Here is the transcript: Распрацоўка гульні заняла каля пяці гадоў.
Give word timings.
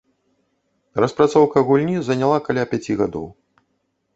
Распрацоўка 1.03 1.63
гульні 1.67 1.97
заняла 2.07 2.37
каля 2.49 2.63
пяці 2.73 2.93
гадоў. 3.03 3.27